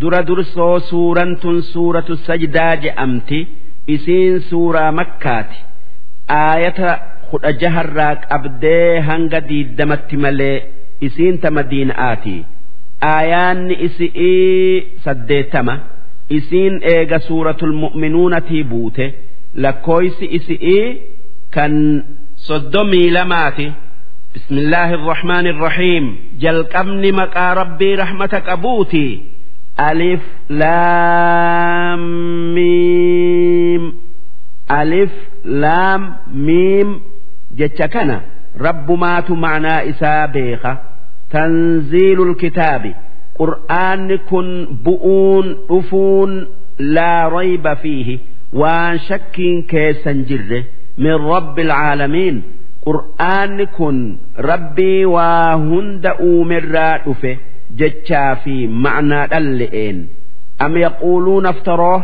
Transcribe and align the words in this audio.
dura 0.00 0.20
dursoo 0.28 0.74
suuraan 0.90 1.32
tun 1.42 1.62
suuratu 1.72 2.14
sajdaa 2.26 2.74
je'amti 2.84 3.38
isiin 3.94 4.40
suuraa 4.50 4.92
makkaati. 4.98 5.58
Aayata 6.40 6.90
kudha 7.30 7.52
jaharraa 7.62 8.14
qabdee 8.30 9.00
hanga 9.08 9.40
diidamatti 9.48 10.16
malee 10.24 10.56
isiin 11.06 11.36
ta 11.42 11.48
madiina'aati 11.56 12.36
aayaanni 13.12 13.74
isi'ii 13.86 14.98
saddeettama 15.04 15.74
isiin 16.38 16.74
eega 16.94 17.18
suuratul 17.28 17.72
mu'minuunatii 17.82 18.64
buute 18.70 19.06
lakkooysi 19.64 20.26
isi'ii 20.38 20.86
kan 21.54 21.74
soddomii 22.48 23.10
lamaati. 23.16 23.66
Bismillaahi 24.34 24.94
irrahmaani 24.98 25.48
irrahiim 25.54 26.06
jalqabni 26.42 27.10
maqaa 27.20 27.52
rabbii 27.60 27.94
rahmata 28.02 28.38
qabuutii. 28.48 29.12
Alif 29.78 30.20
Lam 30.50 32.00
Miim 32.54 33.82
Alif 34.68 35.12
Lam 35.44 36.02
Miim 36.46 36.88
jecha 37.58 37.88
kana 37.94 38.16
rabbumaatu 38.66 39.36
macnaa 39.44 39.82
isaa 39.92 40.26
beeka 40.34 40.72
tanziilul 41.32 42.34
kitaabi 42.42 42.90
qur'aanni 43.38 44.16
kun 44.30 44.48
bu'uun 44.84 45.46
dhufuun 45.68 46.32
laa 46.96 47.28
rayba 47.36 47.74
fiihi 47.82 48.16
waan 48.60 48.98
shakkiin 49.08 49.58
keessan 49.72 50.24
jirre. 50.28 50.60
Min 51.02 51.14
rabbi 51.32 51.62
alcaalamiin 51.68 52.36
qur'aanni 52.86 53.66
kun 53.78 53.96
rabbii 54.50 55.04
waa 55.14 55.54
hunda 55.68 56.12
uumerraa 56.30 56.94
dhufe 57.04 57.32
jechaa 57.80 58.36
fi 58.44 58.54
ma'naa 58.68 59.26
dhalle'een. 59.32 59.98
Am 60.58 60.76
yaquuluuna 60.76 61.48
aftaroo 61.54 61.98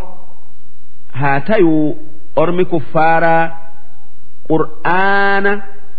haa 1.20 1.41
tayuu 1.41 1.98
ormi 2.36 2.64
kuffaaraa 2.72 3.42
qur'aana 4.50 5.53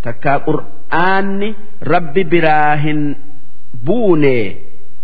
takkaa 0.04 0.40
qur'aanni 0.48 1.50
rabbi 1.94 2.24
biraa 2.34 2.76
hin 2.86 3.02
buune. 3.86 4.38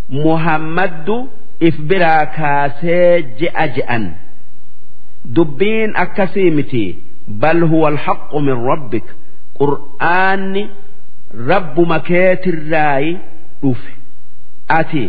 Muhammaddu 0.09 1.16
if 1.59 1.75
biraa 1.89 2.25
kaasee 2.38 3.23
je'a 3.39 3.67
je'an. 3.75 4.05
Dubbiin 5.35 5.91
akkasii 5.95 6.52
miti. 6.52 6.85
Bal 7.41 7.61
huwa 7.72 7.88
alhaqqu 7.94 8.41
min 8.47 8.57
rabbik. 8.69 9.07
Qur'aanni 9.59 10.63
rabbuma 11.50 12.00
keetirraayi 12.00 13.11
dhufe 13.61 13.91
ati 14.80 15.03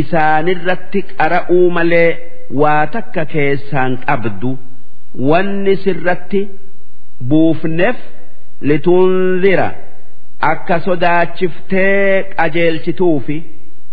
isaanirratti 0.00 1.00
qara'uu 1.18 1.66
malee 1.76 2.10
waa 2.62 2.82
takka 2.96 3.22
keessaan 3.34 3.92
qabdu 4.08 4.50
wanni 5.30 5.74
sirratti 5.84 6.40
buufneef 7.30 7.98
litunzira 8.70 9.68
akka 10.52 10.76
sodaachiftee 10.86 12.24
qajeelchituufi 12.38 13.38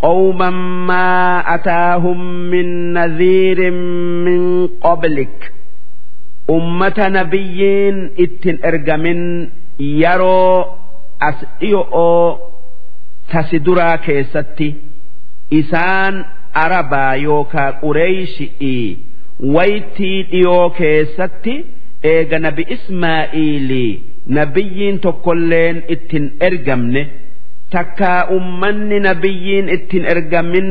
qawman 0.06 0.58
maa 0.90 1.36
ataahum 1.56 2.20
min 2.54 2.70
nadhiirin 2.98 3.80
min 4.26 4.44
qablik 4.86 5.38
ummata 6.56 7.06
nabiyyiin 7.18 7.98
ittin 8.26 8.58
ergamin 8.72 9.22
yeroo 10.02 10.58
as 11.30 11.38
dhiyo'oo 11.62 12.28
tasi 13.32 13.58
duraa 13.66 13.98
keessatti 14.06 14.68
isaan 15.50 16.16
arabaa 16.54 17.16
yookaa 17.16 17.72
qureeyshii 17.82 18.98
waytii 19.56 20.24
dhiyoo 20.32 20.70
keessatti 20.80 21.56
eega 22.14 22.40
nabi 22.40 22.64
ismaa'iilii 22.76 23.92
nabiyyiin 24.38 25.00
tokkolleen 25.00 25.84
ittin 25.88 26.26
ergamne. 26.48 27.04
Takkaa 27.72 28.28
ummanni 28.38 29.00
nabiyyiin 29.00 29.70
ittin 29.76 30.06
ergamin 30.06 30.70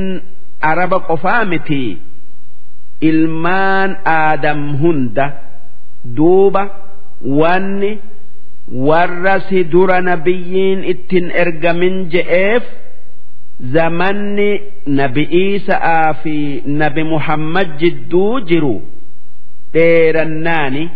araba 0.61 0.99
qofaa 1.09 1.45
miti. 1.45 1.99
Ilmaan 3.01 3.97
aadam 4.05 4.61
hunda 4.81 5.27
duuba 6.17 6.63
wanni 7.41 7.99
warra 8.89 9.41
si 9.49 9.65
dura 9.73 10.01
nabiyyiin 10.01 10.85
ittin 10.93 11.27
ergamin 11.43 11.97
je'eef 12.13 12.65
zamanni 13.61 14.61
nabi 14.87 15.23
Iisa'aa 15.43 16.15
fi 16.23 16.63
nabi 16.67 17.05
Muhammad 17.05 17.79
jidduu 17.81 18.41
jiru. 18.49 18.83
Dheerannaani 19.73 20.91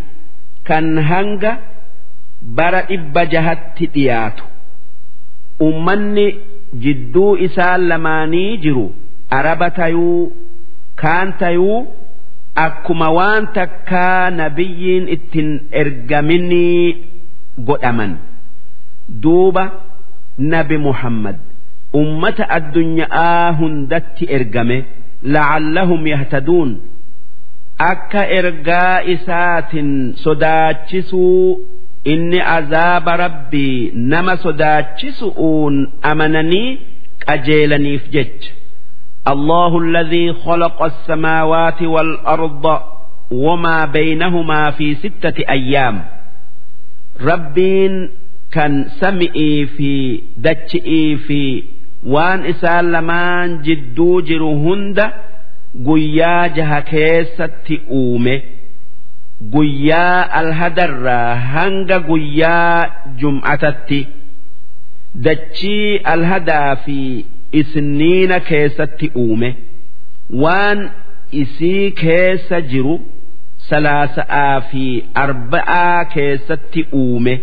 kan 0.68 0.98
hanga 1.10 1.52
bara 2.42 2.82
dhibba 2.88 3.24
jahatti 3.26 3.86
dhiyaatu. 3.94 4.44
Ummanni 5.60 6.26
jidduu 6.84 7.36
isaan 7.46 7.88
lamaanii 7.88 8.56
jiru. 8.64 8.86
Araba 9.30 9.70
tayuu 9.70 10.32
kaan 10.96 11.32
tayuu 11.40 11.86
akkuma 12.64 13.08
waan 13.18 13.46
takkaa 13.56 14.30
nabiyyiin 14.30 15.08
ittin 15.08 15.50
ergaminii 15.70 16.96
godhaman. 17.68 18.12
Duuba 19.22 19.64
nabi 20.38 20.76
muhammad 20.78 21.36
ummata 22.01 22.43
addunyaa 22.57 23.51
hundatti 23.59 24.23
ergame 24.37 24.77
la'allahum 25.35 26.01
yahtaduun 26.13 26.71
akka 27.91 28.21
ergaa 28.39 28.97
isaatin 29.13 29.89
sodaachisuu 30.23 31.59
inni 32.13 32.39
azaaba 32.57 33.13
rabbii 33.25 33.91
nama 34.11 34.33
sodaachisu'uun 34.45 35.75
amananii 36.11 36.69
qajeelaniif 37.27 38.03
jecha 38.17 38.51
الله 39.33 39.71
الذي 39.85 40.33
خلق 40.33 40.79
السماوات 40.83 41.81
والأرض 41.81 42.65
وما 43.31 43.85
بينهما 43.85 44.71
في 44.77 44.87
ستة 44.95 45.37
أيام 45.49 45.95
rabbiin 47.29 47.93
kan 48.53 48.73
sami'ii 49.01 49.65
fi 49.75 49.91
dachi'ii 50.45 51.17
fi 51.27 51.41
waan 52.14 52.46
isaan 52.52 52.86
lamaan 52.92 53.58
jidduu 53.66 54.22
jiru 54.28 54.50
hunda 54.64 55.06
guyyaa 55.88 56.48
jaha 56.56 56.80
keessatti 56.92 57.80
uume. 57.98 58.34
Guyyaa 59.52 60.22
alhadarraa 60.40 61.34
hanga 61.52 61.98
guyyaa 62.08 62.86
jum'atatti. 63.20 64.00
Dachii 65.24 65.98
alhadaa 66.14 66.76
fi 66.84 66.98
isniina 67.60 68.40
keessatti 68.50 69.10
uume. 69.22 69.50
Waan 70.42 70.90
isii 71.44 71.90
keessa 72.02 72.60
jiru 72.72 72.94
salaasa'aa 73.70 74.60
fi 74.72 74.84
arba'aa 75.24 76.04
keessatti 76.14 76.86
uume. 76.92 77.34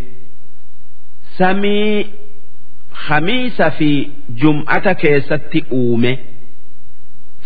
Samii 1.38 2.06
khamiisa 3.07 3.71
fi 3.79 3.91
jum'ata 4.41 4.95
keessatti 4.95 5.61
uume 5.73 6.15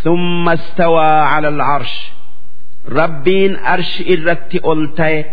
ثم 0.05 0.49
استوى 0.49 1.07
على 1.33 1.49
العرش 1.49 1.95
ربين 2.89 3.57
أرش 3.57 4.03
إرتي 4.11 4.59
ألتي 4.73 5.25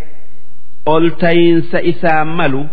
ألتين 0.87 1.61
سإسا 1.61 2.23
ملو 2.23 2.65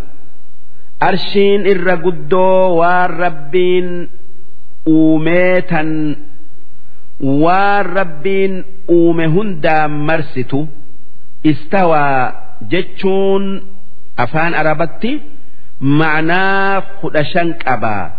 أرشين 1.02 1.66
إر 1.66 1.88
قدو 2.04 2.40
والربين 2.80 4.08
أوميتا 4.88 5.82
waan 7.20 7.84
rabbiin 7.84 8.64
uume 8.88 9.26
hundaan 9.26 9.92
marsitu 10.08 10.68
istawaa 11.44 12.32
jechuun 12.72 13.44
ma'anaa 15.79 16.81
kudha 17.01 17.23
shan 17.31 17.53
qabaa 17.63 18.09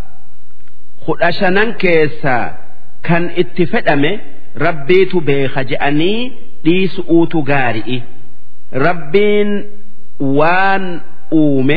kudha 1.07 1.33
shanan 1.33 1.75
keessaa 1.83 2.45
kan 3.09 3.31
itti 3.43 3.67
fedhame 3.67 4.11
rabbiitu 4.67 5.21
beeka 5.21 5.65
je'anii 5.65 6.33
dhiisu'uutu 6.65 7.43
gaari'i. 7.43 8.03
Rabbiin 8.87 9.51
waan 10.39 11.01
uume 11.33 11.77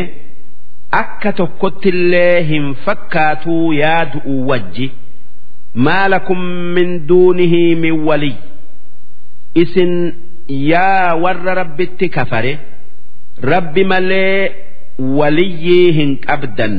akka 1.02 1.32
tokkottillee 1.34 2.44
hin 2.44 2.76
fakkaatuu 2.86 3.74
yaadu'u 3.74 4.48
wajji. 4.50 4.92
Maalakum 5.74 6.40
min 6.78 7.08
duunihi 7.08 7.76
min 7.76 8.00
waliy 8.08 8.36
isin 9.56 9.94
yaa 10.48 11.16
warra 11.16 11.54
rabbitti 11.62 12.10
kafare 12.10 12.58
rabbi 13.42 13.84
malee 13.84 14.52
waliyyii 15.00 15.92
hin 15.98 16.12
qabdan. 16.28 16.76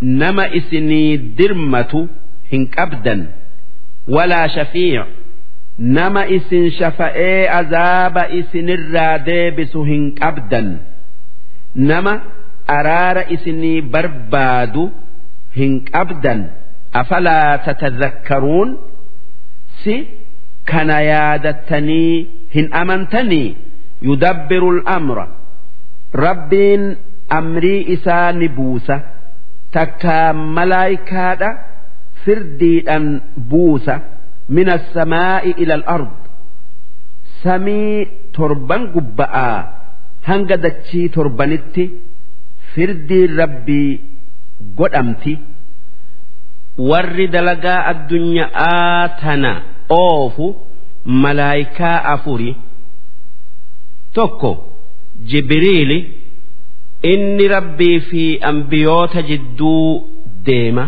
Nama 0.00 0.44
isinii 0.58 1.18
dirmatu 1.38 2.08
hin 2.50 2.66
qabdan. 2.76 3.20
Walaa 4.14 4.48
shafiic 4.48 5.06
nama 5.78 6.22
isin 6.36 6.70
shafa'ee 6.78 7.48
azaaba 7.60 8.22
isinirraa 8.40 9.18
deebisu 9.28 9.80
hin 9.90 10.04
qabdan. 10.20 10.68
Nama 11.74 12.12
araara 12.76 13.24
isinii 13.36 13.80
barbaadu 13.94 14.84
hin 15.56 15.72
qabdan. 15.92 16.40
Afalaa 17.00 17.58
tatazakkaruun? 17.66 18.70
Si 19.84 19.94
kana 20.70 21.00
yaadattanii 21.00 22.26
hin 22.54 22.66
amantanii? 22.82 23.56
Yudabbiru 24.08 24.68
al'amra 24.76 25.26
rabbiin 26.26 26.82
amrii 27.28 27.80
isaa 27.94 28.32
ni 28.32 28.48
buusa. 28.48 28.96
Takkaa 29.70 30.32
malaayikaadha 30.32 31.50
firdiidhan 32.24 33.06
buusa. 33.50 34.00
Min 34.48 34.68
assamaa'i 34.68 35.50
ila 35.62 35.74
al-ard 35.74 36.10
samii 37.42 38.06
torban 38.36 38.82
gubba'aa 38.94 39.56
hanga 40.28 40.56
dachii 40.64 41.08
torbanitti 41.16 41.84
firdiin 42.74 43.36
rabbii 43.40 43.90
godhamti. 44.78 45.34
Warri 46.90 47.26
dalagaa 47.34 47.80
addunyaa 47.92 49.08
tana 49.22 49.52
oofu 49.98 50.46
malaayikaa 51.22 51.98
afuri. 52.14 52.56
Tokko 54.16 54.50
jibriili 55.30 55.98
inni 57.12 57.48
rabbii 57.48 58.00
fi 58.00 58.24
ambiyoota 58.50 59.22
jidduu 59.22 59.88
deema. 60.46 60.84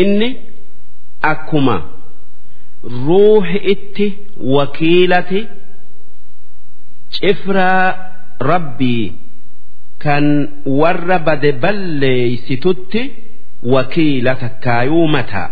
Inni 0.00 0.28
akkuma 1.32 1.76
ruuhi 3.06 3.58
itti 3.72 4.06
wakiilati 4.56 5.40
cifraa 7.10 7.86
rabbii 8.50 9.12
kan 9.98 10.24
warra 10.66 11.18
bade 11.18 11.52
balleeysitutti 11.52 13.02
wakiila 13.74 14.34
takkaayuu 14.34 15.08
mataa. 15.08 15.50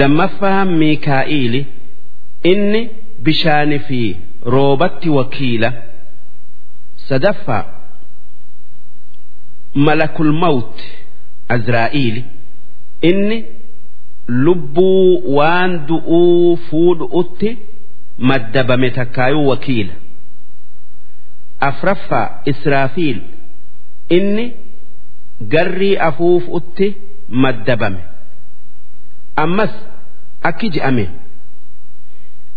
Lammaffaa 0.00 0.64
miikaa'iili 0.64 1.66
inni 2.52 2.82
bishaani 3.24 3.78
fi 3.78 4.16
roobatti 4.54 5.08
wakiila. 5.18 5.72
Sadaffaa 7.08 7.64
malakul 9.74 10.32
mawt 10.32 10.76
azraa'iili 11.48 12.24
inni 13.10 13.38
lubbuu 14.28 15.34
waan 15.36 15.86
du'uu 15.88 16.56
fuudhu'utti 16.68 17.50
maddabame 18.18 18.90
takkaayuu 18.90 19.48
wakiila. 19.48 19.94
Afraffaa 21.60 22.40
israafiil. 22.44 23.20
Inni 24.08 24.46
garrii 25.40 25.96
afuufutti 25.96 26.96
maddabame. 27.28 28.00
Ammas 29.36 29.70
akki 30.42 30.68
je'ame. 30.74 31.06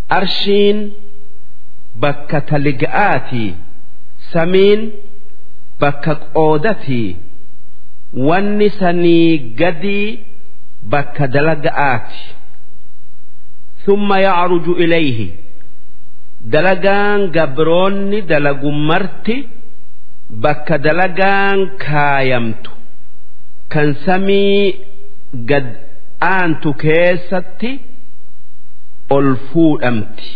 Arshiin 0.10 0.80
bakka 2.00 2.42
taliga'aatii 2.42 3.56
samiin 4.34 4.82
bakka 5.82 6.14
qoodatii 6.36 7.10
wanni 8.28 8.70
sanii 8.80 9.38
gadii 9.60 10.20
bakka 10.94 11.28
dalaga'aati 11.36 12.22
thumma 13.86 14.18
yacruju 14.28 14.74
ilayhi. 14.84 15.28
Dalagaan 16.54 17.22
gabroonni 17.36 18.20
dalagu 18.32 18.72
marti 18.90 19.38
bakka 20.44 20.76
dalagaan 20.86 21.60
kaayamtu. 21.86 22.72
Kan 23.72 23.90
samii 24.06 24.62
gad 25.50 25.68
aantu 26.32 26.70
keessatti 26.84 27.72
ol 29.16 29.28
fuudhamti 29.50 30.30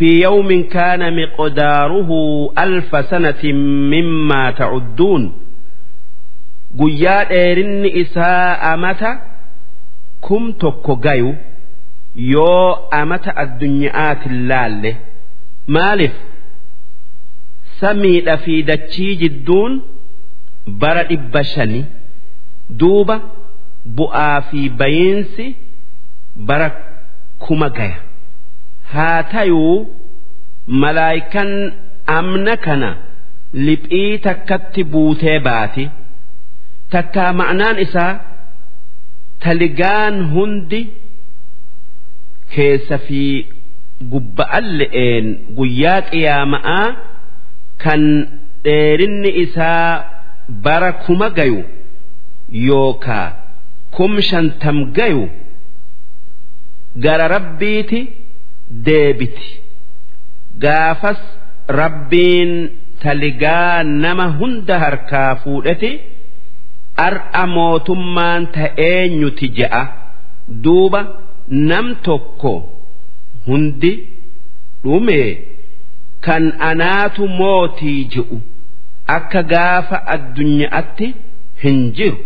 في 0.00 0.20
يوم 0.22 0.62
كان 0.62 1.02
مقداره 1.22 2.10
ألف 2.58 3.04
سنة 3.10 3.42
مما 3.92 4.50
تعدون 4.50 5.32
guyyaa 6.76 7.24
dheerinni 7.24 7.88
isaa 8.02 8.58
amata 8.72 9.10
kum 10.20 10.52
tokko 10.52 10.96
gayu 10.96 11.30
yoo 12.16 12.88
amata 12.90 13.36
addunyaatin 13.42 14.34
laalle 14.48 14.92
maaliif 15.74 16.12
samiidha 17.80 18.36
fi 18.44 18.62
dachii 18.70 19.16
jidduun 19.22 19.72
bara 20.82 21.02
dhibba 21.10 21.42
shani 21.52 21.80
duuba 22.80 23.16
bu'aa 23.98 24.40
fi 24.50 24.60
bayiinsi 24.80 25.46
bara 26.48 26.68
kuma 27.44 27.68
gaya 27.78 27.98
Haa 28.93 29.23
tayuu 29.33 29.75
malaayikan 30.81 31.51
amna 32.17 32.55
kana 32.65 32.89
liphii 33.65 34.17
takkatti 34.25 34.83
buutee 34.91 35.39
baati. 35.47 35.85
Takkaa 36.93 37.31
ma'naan 37.39 37.77
isaa 37.85 38.13
taligaan 39.43 40.15
hundi 40.33 40.81
keessa 42.55 42.97
fi 43.07 43.21
gubba'an 44.11 44.65
le'een 44.79 45.25
guyyaa 45.57 46.01
qiyaama'aa 46.11 46.87
kan 47.83 48.01
dheerinni 48.65 49.31
isaa 49.43 49.85
bara 50.65 50.91
kuma 51.03 51.27
gayu 51.37 51.61
yookaa 52.69 53.27
kum 53.97 54.13
shantam 54.29 54.77
gayu 54.97 55.23
gara 57.05 57.25
rabbiiti 57.35 57.99
deebiti. 58.85 59.49
Gaafas 60.63 61.19
rabbiin 61.79 62.51
taligaa 63.03 63.83
nama 63.83 64.25
hunda 64.39 64.79
harkaa 64.83 65.35
fuudheti 65.43 65.91
ar'a 67.07 67.43
mootummaan 67.55 68.47
ta'eenyuti 68.57 69.47
je'a 69.57 69.83
duuba 70.63 71.01
nam 71.69 71.87
tokko 72.07 72.53
hundi 73.47 73.91
dhume 74.83 75.21
kan 76.25 76.43
anaatu 76.69 77.27
mootii 77.39 77.99
je'u 78.15 78.37
akka 79.17 79.41
gaafa 79.53 79.97
addunyaatti 80.15 81.07
hin 81.63 81.79
jiru. 81.97 82.19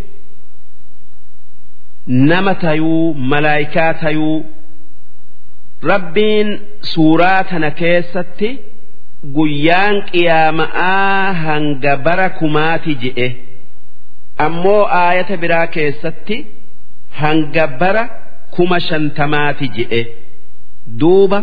Nama 2.08 2.54
tayuu 2.56 3.14
malaayikaa 3.14 3.94
tayuu 3.94 4.46
rabbiin 5.92 6.50
suuraa 6.94 7.42
tana 7.50 7.70
keessatti 7.82 8.50
guyyaan 9.38 9.96
qiyaama'aa 10.12 11.34
hanga 11.46 11.94
bara 12.06 12.27
kumaati 12.39 12.94
je'e. 13.04 13.27
Ammoo 14.46 14.84
aayata 15.01 15.36
biraa 15.44 15.68
keessatti 15.75 16.38
hanga 17.22 17.65
bara 17.82 18.04
kuma 18.56 18.77
shantamaati 18.88 19.65
je'e. 19.77 20.01
Duuba 21.00 21.39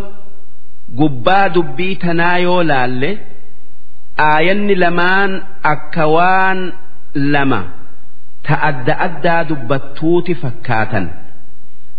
gubbaa 0.99 1.47
dubbii 1.55 1.95
tanaa 2.07 2.39
yoo 2.47 2.63
laalle 2.71 3.11
aayanni 4.31 4.75
lamaan 4.85 5.31
akka 5.73 6.05
waan 6.17 6.61
lama 7.35 7.61
ta 8.49 8.55
adda 8.69 8.95
addaa 9.07 9.41
dubbattuuti 9.51 10.33
fakkaatan. 10.43 11.05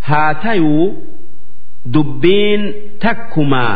Haa 0.09 0.33
tayuu 0.43 0.85
dubbiin 1.93 2.63
takkumaa 3.03 3.75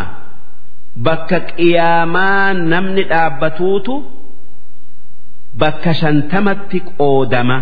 bakka 1.05 1.39
qiyaamaa 1.49 2.53
namni 2.71 3.03
dhaabbatuutu 3.11 3.93
bakka 5.61 5.91
shantamatti 5.99 6.79
qoodama 6.97 7.57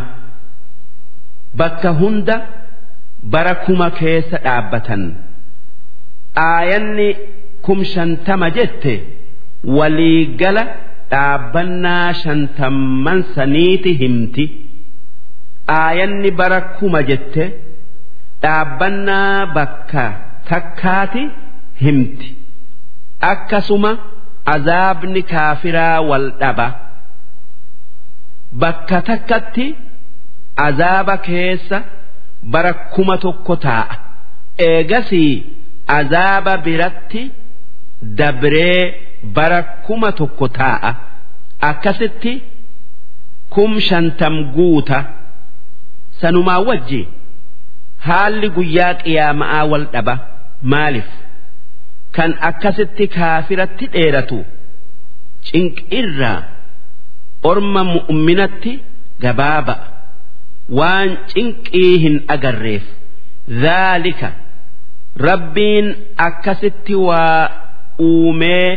bakka 1.60 1.90
hunda 2.00 2.36
bara 3.32 3.56
kuma 3.66 3.88
keessa 4.00 4.38
dhaabbatan. 4.46 5.02
Aayanni 6.50 7.08
kum 7.66 7.80
shantama 7.94 8.48
jette 8.58 8.94
waliigala 9.78 10.64
dhaabbannaa 11.12 12.14
shantamman 12.22 13.20
saniiti 13.36 13.92
himti. 14.02 14.46
Aayanni 15.80 16.30
bara 16.40 16.62
kuma 16.78 17.02
jette 17.10 17.44
dhaabbannaa 18.44 19.46
bakka 19.58 20.06
takkaati 20.50 21.24
himti. 21.82 22.28
Akkasuma 23.32 23.92
azaabni 24.54 25.22
kaafiraa 25.32 26.02
wal 26.10 26.26
dhaba. 26.40 26.68
Bakka 28.62 29.02
takkatti 29.10 29.66
azaaba 30.68 31.16
keessa 31.26 31.78
bara 32.52 32.74
kuma 32.94 33.16
tokko 33.24 33.56
taa'a. 33.66 33.96
Eegasii 34.68 35.34
azaaba 35.98 36.54
biratti 36.66 37.22
dabree 38.20 38.82
bara 39.36 39.60
kuma 39.86 40.10
tokko 40.20 40.48
taa'a. 40.60 40.92
Akkasitti 41.70 42.34
kum 43.54 43.72
shantam 43.88 44.36
guuta. 44.56 45.00
Sanumaa 46.22 46.60
wajji 46.68 47.02
haalli 48.08 48.50
guyyaa 48.56 48.94
qiyaama'aa 49.04 49.64
wal 49.72 49.86
dhaba 49.94 50.16
maaliif 50.74 51.10
kan 52.16 52.32
akkasitti 52.50 53.06
kaafiratti 53.18 53.86
dheeratu 53.96 54.38
cinqirraa 55.50 56.40
orma 57.52 57.82
mu'minatti 57.94 58.74
gabaaba 59.24 59.76
waan 60.80 61.10
cinqii 61.34 61.94
hin 62.04 62.16
agarreef. 62.36 62.86
Dhaalika 63.64 64.30
rabbiin 65.28 65.88
akkasitti 66.28 66.96
waa 67.08 67.42
uumee 68.08 68.72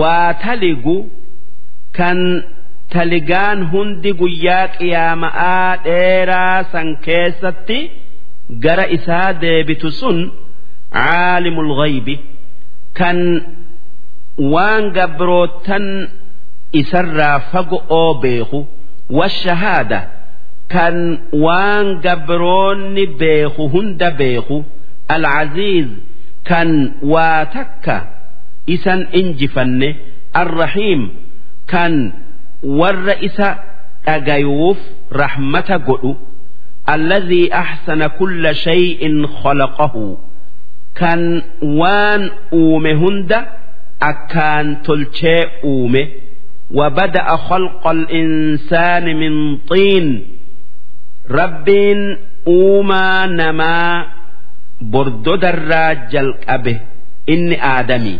waa 0.00 0.34
taligu 0.44 0.96
kan 1.98 2.18
taligaan 2.94 3.58
hundi 3.72 4.10
guyyaa 4.20 4.66
qiyaama'aa 4.76 5.70
dheeraa 5.86 6.58
san 6.72 6.88
keessatti 7.08 7.78
gara 8.64 8.86
isaa 8.96 9.28
deebitu 9.42 9.88
sun 10.00 10.18
caalimul 10.94 11.72
ghaybi 11.80 12.14
kan 12.98 13.18
waan 14.52 14.84
gabrootan 14.96 15.86
isarraa 16.80 17.38
fago'oo 17.52 18.10
beeku 18.22 18.60
washahaada 19.18 20.00
kan 20.74 20.96
waan 21.44 21.86
gabroonni 22.06 23.04
beeku 23.22 23.62
hunda 23.74 24.08
beeku 24.20 24.58
alcaziiz 25.14 25.88
kan 26.48 26.70
waa 27.12 27.44
takka 27.54 27.96
isan 28.74 29.00
injifanne 29.20 29.88
arrahiim 30.42 31.02
kan 31.72 31.94
warra 32.80 33.14
isa 33.28 33.48
dhagayuuf 34.06 34.78
rahmata 35.22 35.76
godhu 35.88 36.12
alladhii 36.94 37.46
axsana 37.62 38.08
kulla 38.18 38.52
shay'in 38.64 39.16
khalaqahu 39.42 40.04
kan 40.99 41.43
waan 41.61 42.31
uume 42.53 42.93
hunda 42.93 43.39
akkaan 43.99 44.67
tolchee 44.85 45.41
uume 45.63 46.03
وبدأ 46.71 47.27
خلق 47.35 47.87
الإنسان 47.87 49.05
من 49.15 49.57
طين 49.57 50.25
ربين 51.31 52.17
أوما 52.47 53.25
نما 53.25 54.05
بردد 54.81 55.45
الراجل 55.45 56.35
أبه 56.49 56.79
إني 57.29 57.63
آدمي 57.79 58.19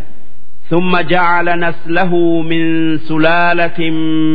ثم 0.70 1.00
جعل 1.00 1.60
نسله 1.60 2.12
من 2.42 2.98
سلالة 2.98 3.90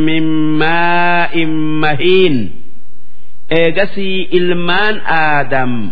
من 0.06 0.22
ماء 0.58 1.46
مهين 1.82 2.50
إيجسي 3.52 4.28
إلمان 4.34 4.94
آدم 5.38 5.90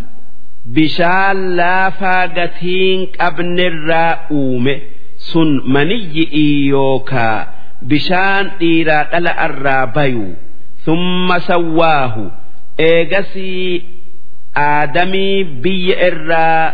bishaan 0.74 1.56
laafaa 1.58 2.28
gatiin 2.38 3.08
qabnerraa 3.18 4.28
uume 4.32 4.76
sun 5.18 5.62
maniyyi'i 5.74 6.48
yookaa 6.70 7.38
bishaan 7.90 8.46
dhiiraa 8.60 9.04
dhala 9.12 9.32
arraa 9.48 9.88
bayu. 9.88 10.28
Thumma 10.86 11.40
sawwaahu. 11.40 12.24
Eegasii 12.78 13.84
aadamii 14.56 15.44
biyya 15.44 15.96
irraa 16.08 16.74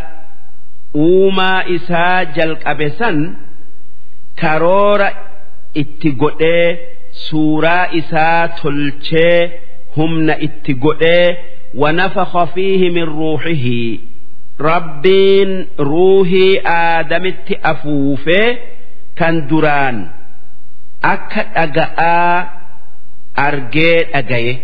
uumaa 1.04 1.62
isaa 1.76 2.24
jalqabe 2.36 2.88
san 2.98 3.18
karoora 4.40 5.08
itti 5.82 6.10
godhee 6.22 6.68
suuraa 7.26 7.86
isaa 8.00 8.48
tolchee 8.62 9.38
humna 9.96 10.34
itti 10.46 10.74
godhee 10.84 11.28
ونفخ 11.75 12.43
فيه 12.43 12.89
من 12.89 13.03
روحه 13.03 13.67
ربين 14.61 15.67
روحي 15.79 16.59
آدمت 16.65 17.47
أفوفه 17.65 18.57
كان 19.15 19.47
دران 19.47 20.09
أكد 21.03 21.45
أجاء 21.55 22.51
أرجيت 23.39 24.15
أجايه 24.15 24.57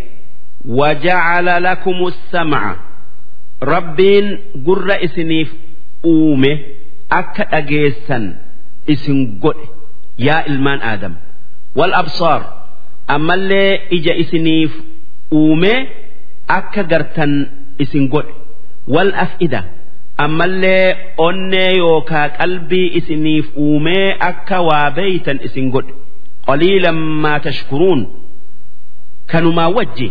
وجعل 0.68 1.62
لكم 1.62 1.98
السمع 2.06 2.76
ربين 3.62 4.38
قر 4.66 5.04
إسنيف 5.04 5.50
uume 6.04 6.52
akka 7.08 7.44
dhageessan 7.48 8.24
isin 8.92 9.40
godhe 9.40 9.66
yaa 10.26 10.44
ilmaan 10.52 10.80
aadam 10.84 11.14
wal 11.78 11.94
absaar 12.00 12.42
ammallee 13.14 13.88
ija 13.96 14.12
isiniif 14.22 14.72
uume 15.32 15.72
akka 16.58 16.82
gartan 16.92 17.32
isin 17.82 18.04
godhe 18.14 18.32
wal 18.94 19.10
af'ida 19.24 19.60
ammallee 20.24 20.86
onnee 21.26 21.70
yookaa 21.82 22.28
qalbii 22.38 22.88
isiniif 22.98 23.46
uumee 23.64 24.08
akka 24.30 24.56
waa 24.68 24.90
beeytan 24.96 25.38
isin 25.46 25.66
godhe 25.74 25.92
qaliilan 26.48 26.98
maa 27.22 27.38
tashkuruun 27.46 28.00
kanumaa 29.32 29.68
wajji 29.76 30.08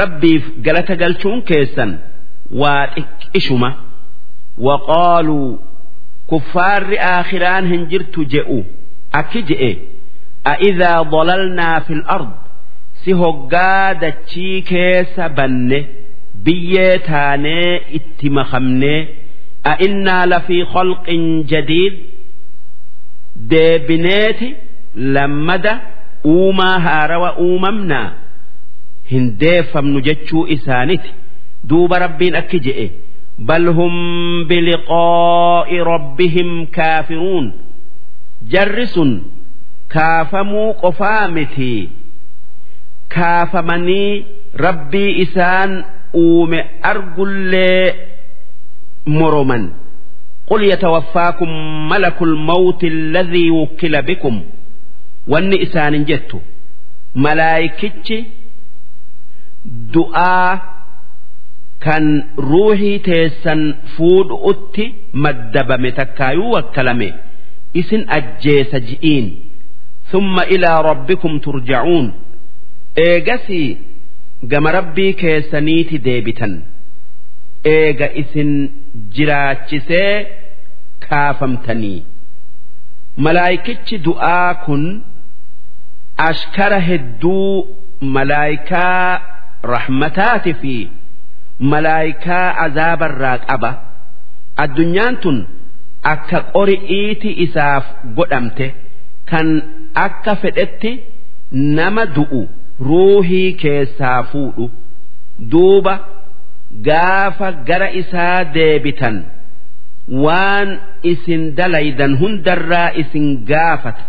rabbiif 0.00 0.44
galata 0.66 0.94
galchuun 1.02 1.38
keessan 1.48 1.90
waa 2.62 2.82
xiqqishuma 2.94 3.70
وقالوا 4.66 5.56
كفار 6.30 6.84
آخران 6.98 7.64
هنجرت 7.72 8.16
جئوا 8.20 8.62
أكجئ 9.14 9.62
أإذا 10.46 10.92
ضللنا 11.02 11.78
في 11.78 11.92
الأرض 11.92 12.30
si 13.05 13.11
hoggaa 13.21 13.93
dachii 14.01 14.61
keessa 14.71 15.29
banne 15.37 15.79
biyyee 16.45 16.97
taanee 17.07 17.71
itti 17.99 18.29
makamnee 18.37 18.99
a'innaa 19.71 20.25
lafii 20.31 20.63
kholqin 20.73 21.23
jadiid 21.51 21.95
deebineeti 23.51 24.55
lammada 24.95 25.73
uumaa 26.33 26.79
haarawa 26.79 27.29
uumamnaa 27.45 28.11
hin 29.11 29.25
deeffamnu 29.39 30.01
jechuu 30.01 30.45
isaaniti. 30.55 31.09
Duuba 31.69 31.99
rabbiin 31.99 32.35
akki 32.35 32.59
je'e. 32.67 32.85
Bal 33.47 33.65
hum 33.77 33.93
biliqaa'i 34.49 35.77
rabbihim 35.91 36.51
kaafiruun. 36.77 37.53
Jarri 38.53 38.87
sun 38.87 39.11
kaafamuu 39.95 40.73
qofaa 40.81 41.27
كافمني 43.14 44.24
ربي 44.60 45.22
إسان 45.22 45.84
أوم 46.14 46.52
أرجل 46.84 47.52
مرما 49.06 49.70
قل 50.46 50.64
يتوفاكم 50.64 51.48
ملك 51.88 52.22
الموت 52.22 52.84
الذي 52.84 53.50
وكل 53.50 54.02
بكم 54.02 54.42
واني 55.28 55.62
إسان 55.62 56.04
جدت 56.04 56.40
ملائكتي 57.14 58.24
دعاء 59.94 60.80
kan 61.80 62.04
ruuhii 62.36 62.98
teessan 63.00 63.60
fuudhuutti 63.96 64.84
maddabame 65.24 65.90
takkaayuu 65.98 66.50
wakkalame 66.56 67.08
isin 67.80 68.02
ajjeesa 68.16 68.80
ji'iin 68.88 69.26
thumma 70.10 70.44
ilaa 70.56 70.82
rabbikum 70.88 71.40
turja'uun 71.46 72.06
eegasii 73.03 73.77
gama 74.51 74.71
rabbii 74.77 75.13
keessaniiti 75.21 75.97
deebitan. 76.07 76.53
Eega 77.75 78.07
isin 78.21 78.51
jiraachisee 79.15 80.11
kaafamtanii. 81.09 82.03
Malaayikichi 83.25 83.97
du'aa 84.05 84.53
kun 84.65 84.83
ashkara 86.27 86.79
hedduu 86.89 87.67
malaayikaa 88.17 89.21
rahmataati 89.73 90.53
fi 90.61 90.75
malaayikaa 91.73 92.47
azaabarraa 92.65 93.37
qaba. 93.47 93.71
Addunyaan 94.63 95.15
tun 95.23 95.37
akka 96.13 96.39
qori'iiti 96.55 97.29
isaaf 97.45 97.85
godhamte 98.17 98.67
kan 99.31 99.47
akka 100.05 100.33
fedhetti 100.43 100.91
nama 101.79 102.03
du'u 102.17 102.41
ruuhii 102.88 103.52
keessaa 103.62 104.22
fuudhu 104.32 104.66
duuba 105.52 105.94
gaafa 106.88 107.48
gara 107.68 107.88
isaa 108.00 108.38
deebitan 108.56 109.16
waan 110.24 110.68
isin 111.12 111.42
dalaydan 111.58 112.12
hundarraa 112.22 112.88
isin 113.02 113.26
gaafata 113.50 114.04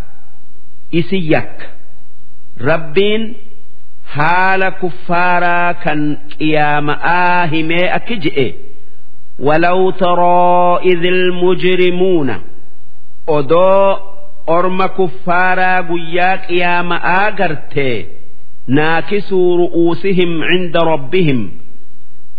isin 1.00 1.24
yakka 1.34 1.68
rabbiin 2.70 3.24
haala 4.16 4.70
kuffaaraa 4.82 5.74
kan 5.84 6.02
qiyaama'aa 6.38 7.46
himee 7.54 7.88
akki 8.00 8.18
je'e 8.28 8.48
ولو 9.48 9.92
ترى 9.92 10.80
إذ 10.92 11.04
المجرمون 11.06 12.30
odoo 13.28 14.00
orma 14.56 14.88
kuffaaraa 14.98 15.82
guyyaa 15.90 16.38
qiyaama'aa 16.48 17.32
gartee 17.40 17.98
naakisuu 18.69 19.57
ru'uusihim 19.61 20.33
cinda 20.51 20.81
rabbihim 20.93 21.41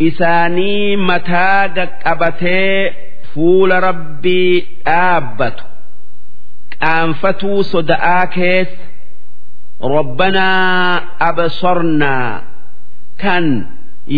isaanii 0.08 0.96
mataa 0.96 1.68
qabatee 2.04 2.94
fuula 3.34 3.80
rabbii 3.88 4.54
dhaabbatu 4.86 5.64
qaanfatuu 6.80 7.62
soda'aa 7.72 8.26
keessa 8.36 8.84
rabbanaa 9.94 11.02
absornaa 11.28 12.32
kan 13.22 13.46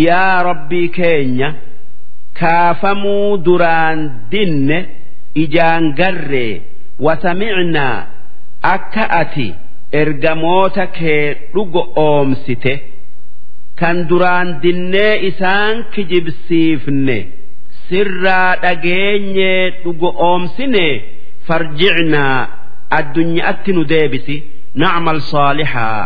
yaa 0.06 0.42
rabbii 0.48 0.88
keenya 0.98 1.48
kaafamuu 2.40 3.36
duraan 3.44 3.98
dinne 4.32 4.78
ijaan 5.44 5.84
garree 5.98 6.62
wasamicnaa 7.06 7.96
akka 8.74 9.04
ergamoota 9.92 10.86
kee 10.96 11.24
dhugo 11.54 11.82
oomsite 12.06 12.74
kan 13.80 13.96
duraan 14.08 14.48
dinnee 14.62 15.12
isaan 15.28 15.76
kijibsiifne 15.94 17.18
sirraa 17.88 18.50
dhageenyee 18.62 19.70
dhugo 19.84 20.10
oomsine 20.28 20.86
farjicnaa 21.46 22.38
addunyaatti 22.98 23.72
nu 23.76 23.82
deebisi 23.92 24.36
nacmal 24.82 25.20
saalixaa 25.30 26.00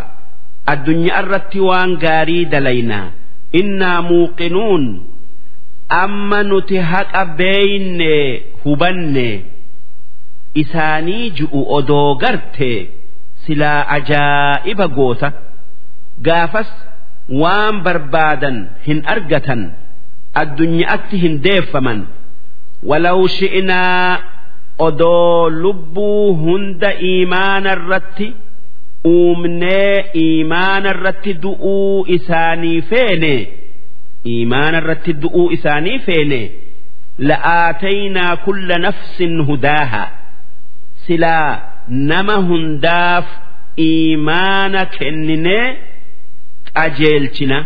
addunyaa 0.73 1.19
irratti 1.23 1.59
waan 1.69 1.91
gaarii 2.03 2.45
dalaynaa 2.53 3.07
innaa 3.59 3.99
muuqinuun 4.09 4.85
amma 6.03 6.39
nuti 6.49 6.77
haqa 6.91 7.25
beeyne 7.41 8.13
hubanne 8.63 9.27
isaanii 10.61 11.29
ju'u 11.37 11.61
odoo 11.77 12.09
gartee 12.23 12.79
silaa 13.47 13.79
ajaa'iba 13.97 14.87
goota 14.97 15.29
gaafas 16.27 16.69
waan 17.41 17.75
barbaadan 17.87 18.57
hin 18.87 18.99
argatan 19.15 19.61
addunyaatti 20.43 21.17
hin 21.25 21.35
deeffaman 21.47 21.99
walaw 22.91 23.19
shi'naa 23.37 24.17
odoo 24.87 25.49
lubbuu 25.61 26.25
hunda 26.43 26.89
iimaana 27.11 27.71
irratti 27.79 28.27
uumnee 29.13 29.95
iimaana 30.23 30.89
irratti 30.95 31.31
du'uu 31.45 32.05
isaanii 32.17 32.81
feene 32.91 33.33
iimaana 34.33 34.77
irratti 34.83 35.13
du'uu 35.23 35.47
isaanii 35.57 35.99
feene. 36.05 36.41
La'aataynaa 37.29 38.31
kulla 38.45 38.77
nafsin 38.85 39.35
hudaaha 39.47 40.03
silaa 41.05 41.51
nama 41.87 42.35
hundaaf 42.49 43.25
iimaana 43.77 44.85
kenninee 44.97 45.65
qajeelchina. 46.73 47.59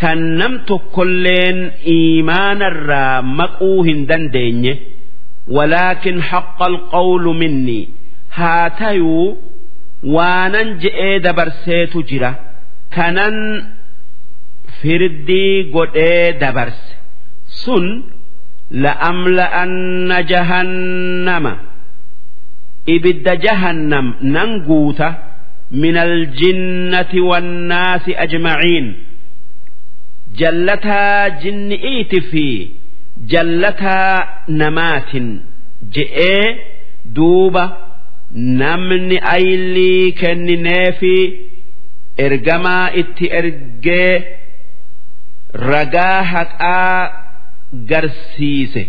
Kan 0.00 0.20
nam 0.38 0.52
tokkolleen 0.68 1.58
iimaanarraa 1.96 3.22
maquu 3.38 3.82
hin 3.88 4.00
dandeenye. 4.10 4.72
Walaakin 5.56 6.18
haqqa 6.30 6.64
alqawlu 6.72 7.34
minni. 7.40 7.80
Haa 8.36 8.70
tayuu 8.80 9.26
waanan 10.14 10.68
je'ee 10.82 11.18
dabarseetu 11.24 11.98
jira. 12.08 12.30
Kanan 12.94 13.36
firdii 14.80 15.70
godhee 15.74 16.32
dabarse. 16.40 16.92
Sun 17.62 17.86
la'amla'anna 18.84 20.18
jahannama 20.30 21.52
ibidda 22.94 23.34
jahannam 23.44 24.06
nan 24.34 24.50
guuta 24.68 25.08
min 25.82 25.96
aljinnati 26.06 27.20
wannaasi 27.30 28.12
ajmaciin 28.24 28.86
jallataa 30.40 31.28
jinni'iiti 31.42 32.20
fi 32.30 32.46
jallataa 33.32 34.14
namaatin 34.62 35.28
je'ee 35.96 36.46
duuba 37.16 37.64
namni 38.62 39.18
aylii 39.36 40.12
kennineefi 40.20 41.14
ergamaa 42.26 42.86
itti 43.02 43.26
ergee 43.40 44.12
ragaa 45.70 46.22
haqaa 46.32 47.12
garsiise. 47.90 48.82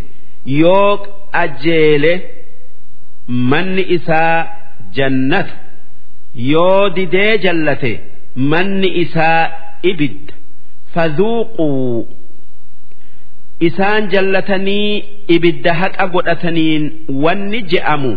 Yoo 0.45 1.07
ajeele 1.43 2.11
manni 3.29 3.81
isaa 3.95 4.47
jannatu 4.97 5.53
yoo 6.51 6.89
didee 6.95 7.37
jallate 7.37 7.91
manni 8.35 8.87
isaa 9.03 9.51
ibidda. 9.83 10.33
Fazuuquu 10.93 12.07
isaan 13.67 14.09
jallatanii 14.13 15.03
ibidda 15.35 15.73
haqa 15.81 16.07
godhataniin 16.13 16.83
wanni 17.23 17.61
je'amu. 17.71 18.13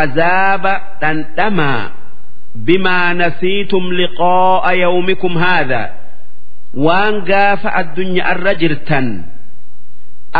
Azaaba 0.00 0.72
dhandhamaa 1.00 1.90
bimaa 2.66 3.14
nasiitum 3.14 3.84
liqaa'a 3.98 4.72
yawmikum 4.82 5.34
haadha. 5.42 5.82
Waan 6.86 7.14
gaafa 7.30 7.70
addunyaa 7.80 8.30
irra 8.34 8.54
jirtan. 8.60 9.06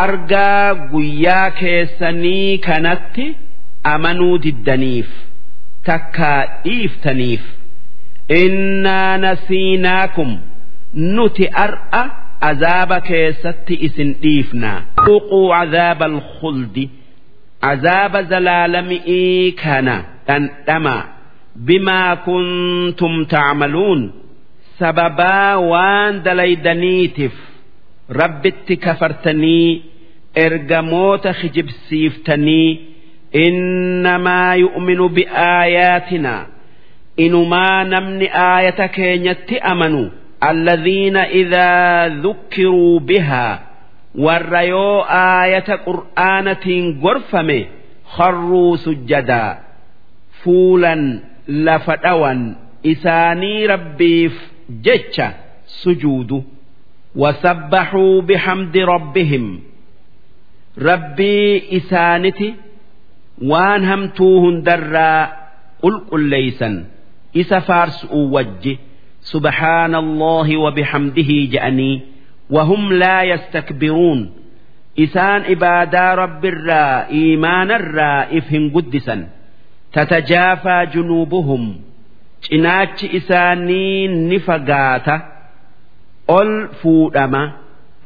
Argaa 0.04 0.74
guyyaa 0.92 1.50
keessanii 1.61 2.59
kanatti 2.66 3.26
amanuu 3.94 4.37
diddaniif 4.44 5.09
takkaa 5.88 6.40
dhiiftaniif 6.64 7.44
innaa 8.42 9.16
nasiinaakum 9.24 10.30
nuti 11.16 11.44
ar'a 11.64 12.02
azaaba 12.50 12.98
keessatti 13.11 13.74
isin 13.88 14.11
dhiifnaa 14.22 14.78
uquu 15.16 15.40
azaaba 15.62 16.04
alkhuldi 16.12 16.85
azaaba 17.72 18.20
zalaalami'ii 18.32 19.52
kana 19.62 19.94
dhandhama. 20.28 20.96
Bimaa 21.66 22.16
kuntum 22.26 23.14
tacmaluun 23.32 24.02
sababaa 24.78 25.52
waan 25.70 26.14
dalaydaniitiif 26.26 27.37
rabbitti 28.08 28.76
kafartanii 28.76 29.84
ergamoota 30.34 31.32
hijibsiiftanii 31.32 32.68
innamaa 33.44 34.54
yu'minu 34.54 35.08
bi'aayaatinaa 35.16 36.46
inumaa 37.26 37.84
namni 37.84 38.28
aayata 38.48 38.88
keenyatti 38.96 39.56
amanu 39.72 40.02
alladhiina 40.50 41.22
idaa 41.42 42.08
dhukkiruu 42.22 43.00
bihaa 43.00 43.58
warra 44.26 44.62
yoo 44.72 45.04
aayata 45.20 45.74
qur'aanatiin 45.86 46.86
gorfame 47.04 47.58
harruu 48.16 48.76
sujjadaa 48.84 49.56
fuulan 50.42 51.02
lafa 51.68 51.96
dhawan 52.04 52.40
isaanii 52.92 53.66
rabbiif 53.72 54.34
jecha 54.86 55.26
sujuudu. 55.80 56.38
وسبحوا 57.15 58.21
بحمد 58.21 58.77
ربهم 58.77 59.60
ربي 60.77 61.63
إسانتي 61.77 62.53
waan 63.51 63.81
hamtuu 63.89 64.36
hundarraa 64.45 65.23
qulqulleeysan 65.84 66.75
isa 67.41 67.60
faarsuu 67.69 68.23
wajji 68.36 68.73
subhaana 69.31 69.97
allahi 70.03 70.55
wabixamdihi 70.65 71.38
je'anii 71.53 71.95
wahum 72.55 72.84
laa 73.01 73.23
yastakbiruun 73.31 74.19
isaan 75.05 75.41
ibaadaa 75.55 76.12
rabbirraa 76.21 76.97
iimaanarraa 77.19 78.19
if 78.39 78.45
hin 78.55 78.65
guddisan 78.75 79.21
tatajaafaa 79.97 80.86
junuubuhum 80.93 81.63
cinaachi 82.47 83.05
isaanii 83.19 84.07
ni 84.29 84.39
fagaata 84.49 85.15
ol 86.28 86.50
fuudhama 86.82 87.42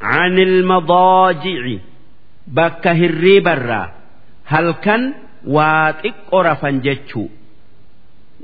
anil 0.01 0.55
madaaji'i 0.71 1.77
bakka 2.57 2.93
hirriibarraa 3.01 3.87
halkan 4.53 5.03
waa 5.57 5.93
xiqqo 6.03 6.39
rafan 6.49 6.81
jechuu. 6.85 7.29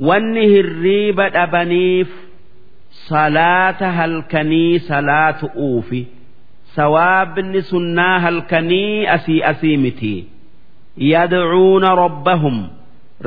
Wanni 0.08 0.44
hirriiba 0.52 1.28
dhabaniif 1.36 2.08
salaata 3.08 3.88
halkanii 3.98 4.78
salaatu 4.88 5.46
uufi 5.68 6.02
sawaabni 6.76 7.62
sunnaa 7.62 8.18
halkanii 8.24 9.06
asii 9.16 9.42
asii 9.42 9.76
miti. 9.76 10.14
Yadcuuna 10.96 11.94
rabbahum 11.94 12.56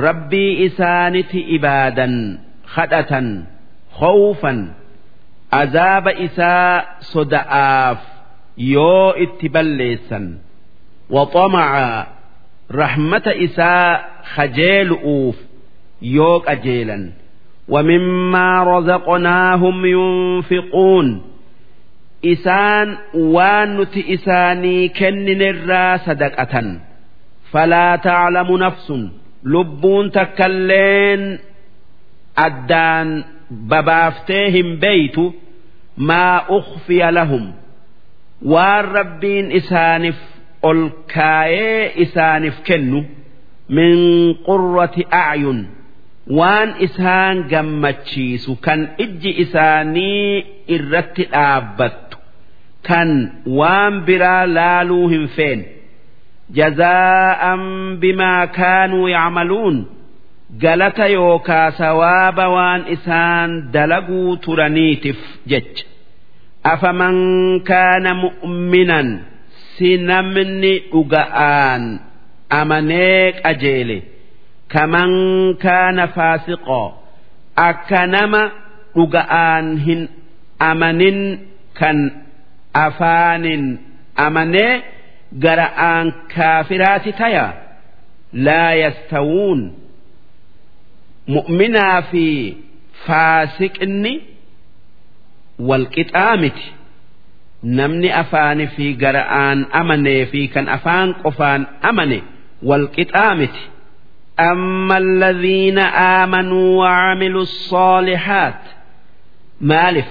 rabbii 0.06 0.52
isaaniti 0.66 1.40
ibaadan 1.56 2.14
kadhatan 2.74 3.28
khawfan 3.98 4.58
عذاب 5.53 6.07
إساء 6.07 6.97
صدآف 6.99 7.97
يو 8.57 9.09
اتبليسا 9.09 10.37
وطمعا 11.09 12.07
رحمة 12.71 13.23
إساء 13.27 14.09
خجيل 14.33 14.89
أوف 14.89 15.35
يوك 16.01 16.47
أجيلا 16.49 17.11
ومما 17.69 18.63
رزقناهم 18.63 19.85
ينفقون 19.85 21.21
إسان 22.25 22.97
وانت 23.13 23.97
إساني 23.97 24.89
كنن 24.89 25.41
الرا 25.41 25.97
صدقة 25.97 26.79
فلا 27.51 27.95
تعلم 27.95 28.57
نفس 28.57 28.93
لبون 29.43 30.11
تكلين 30.11 31.39
أدان 32.37 33.23
babaaftee 33.72 34.50
hin 34.56 34.76
beeytu 34.82 35.24
maa 36.10 36.36
ukhfiya 36.58 37.10
lahum 37.18 37.44
waan 38.52 38.84
rabbiin 38.98 39.46
isaaniif 39.60 40.18
ol 40.68 40.80
kaayee 41.14 41.82
isaaniif 42.04 42.56
kennu 42.68 43.00
min 43.78 43.98
qurrati 44.46 45.02
acyun 45.24 45.60
waan 46.38 46.70
isaan 46.86 47.36
gammachiisu 47.52 48.52
kan 48.66 48.80
ijji 49.04 49.30
isaanii 49.44 50.44
irratti 50.76 51.24
dhaabbattu 51.34 52.16
kan 52.88 53.10
waan 53.58 53.94
biraa 54.06 54.44
laaluu 54.56 55.06
hin 55.12 55.26
feene 55.36 55.64
jazaa'an 56.58 57.62
bimaa 58.02 58.46
kaanuu 58.58 59.08
yacmaluun 59.16 59.76
galata 60.58 61.06
yookaa 61.08 61.70
sawaaba 61.78 62.48
waan 62.48 62.82
isaan 62.94 63.72
dalaguu 63.72 64.36
turaniitif 64.36 65.16
jecha. 65.46 65.84
Afaman 66.72 67.16
kaana 67.64 68.14
mu'minan 68.14 69.08
si 69.76 69.96
namni 69.96 70.72
dhuga'aan 70.92 71.82
amanee 72.60 73.32
qajeele. 73.42 73.98
Kaman 74.72 75.12
kaana 75.64 76.04
faasiqoo 76.16 76.88
akka 77.56 78.06
nama 78.06 78.42
dhuga'aan 78.96 79.66
hin 79.86 80.00
amanin 80.70 81.18
kan 81.78 81.98
afaanin 82.84 83.64
amanee 84.26 84.82
gara'aan 85.44 86.06
kaafiraati 86.34 87.12
taya? 87.20 87.46
Laa 88.46 88.72
yastawuun 88.82 89.60
mu'minaa 91.35 92.01
fi 92.11 92.25
faasiqni 93.05 94.13
walqixaa 95.69 96.35
miti 96.43 96.67
namni 97.77 98.09
afaani 98.21 98.65
fi 98.75 98.85
gara'aan 99.03 99.59
amanee 99.81 100.25
fi 100.31 100.41
kan 100.53 100.67
afaan 100.77 101.09
qofaan 101.23 101.61
amane 101.89 102.19
walqixaa 102.69 103.35
miti 103.41 103.63
أما 104.39 104.97
الذين 104.97 105.79
آمنوا 106.19 106.67
وعملوا 106.83 107.41
الصالحات 107.41 108.61
مالف 109.61 110.05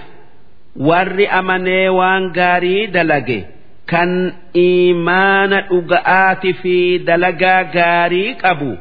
ور 0.76 1.26
أمني 1.38 1.88
وان 1.88 2.32
غاري 2.36 2.86
دلقي 2.86 3.44
كان 3.86 4.32
إيمان 4.56 5.52
أقآت 5.52 6.46
في 6.46 6.98
دلقا 6.98 7.62
غاري 7.76 8.32
قبو 8.32 8.76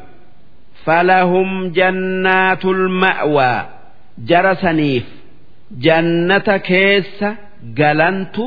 falahum 0.89 1.51
jannaatul 1.79 2.83
ma'waa 3.03 3.61
jara 4.31 4.55
saniif 4.65 5.05
jannata 5.87 6.57
keessa 6.69 7.29
galantu 7.81 8.45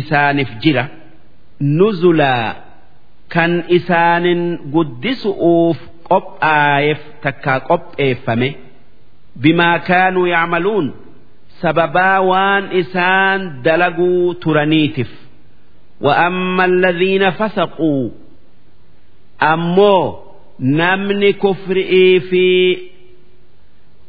isaaniif 0.00 0.50
jira 0.64 0.84
nuzulaa 1.78 2.48
kan 3.34 3.52
isaanin 3.78 4.42
guddisu'uuf 4.74 5.78
qophaayeef 6.10 7.00
takkaa 7.26 7.58
qopheeffame 7.68 8.48
bimaa 9.42 9.78
kaanuu 9.88 10.26
yacmaluun 10.34 10.86
sababaa 11.62 12.18
waan 12.30 12.64
isaan 12.80 13.40
dalaguu 13.68 14.34
turaniitif 14.42 15.10
wa 16.04 16.12
amma 16.26 16.64
alladhiina 16.70 17.28
fasaquu 17.40 17.92
ammoo 19.52 20.21
كفرئي 21.31 22.19
في 22.19 22.77